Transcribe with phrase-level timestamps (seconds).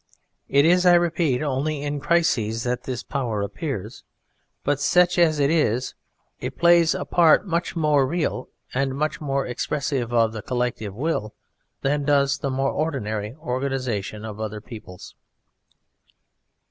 [0.49, 4.03] It is, I repeat, only in crises that this power appears.
[4.63, 5.93] But such as it is,
[6.39, 11.35] it plays a part much more real and much more expressive of the collective will
[11.83, 15.13] than does the more ordinary organization of other peoples.